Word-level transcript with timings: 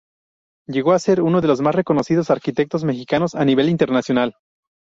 Llegó 0.67 0.93
a 0.93 0.97
ser 0.97 1.21
uno 1.21 1.41
de 1.41 1.47
los 1.47 1.61
más 1.61 1.75
reconocidos 1.75 2.31
arquitectos 2.31 2.83
mexicanos 2.83 3.35
a 3.35 3.45
nivel 3.45 3.69
internacional. 3.69 4.33